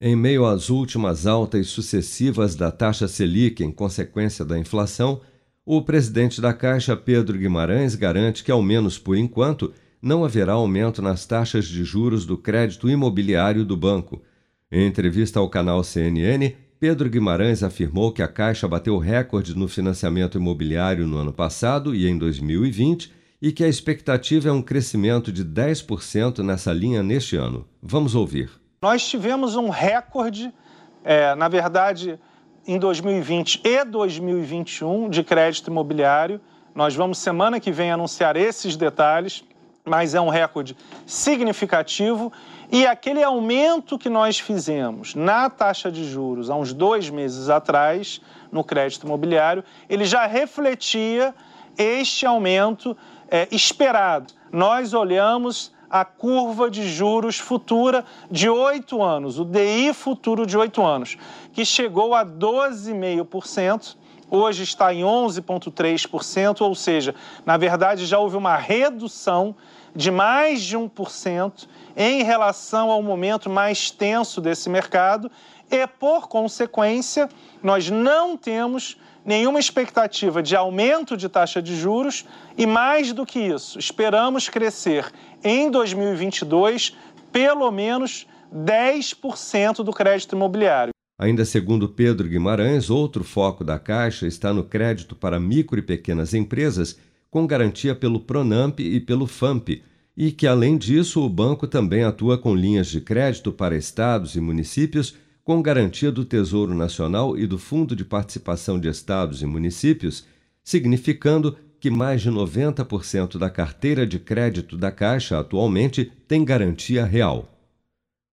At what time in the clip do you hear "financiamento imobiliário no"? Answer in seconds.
19.66-21.16